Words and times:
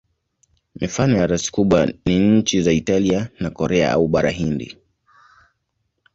Mifano 0.75 1.17
ya 1.17 1.27
rasi 1.27 1.51
kubwa 1.51 1.93
ni 2.05 2.19
nchi 2.19 2.61
za 2.61 2.71
Italia 2.71 3.29
na 3.39 3.49
Korea 3.49 3.91
au 3.91 4.07
Bara 4.07 4.29
Hindi. 4.29 4.77